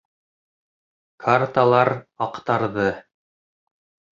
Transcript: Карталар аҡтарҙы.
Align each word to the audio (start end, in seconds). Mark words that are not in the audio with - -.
Карталар 1.27 1.91
аҡтарҙы. 2.27 2.89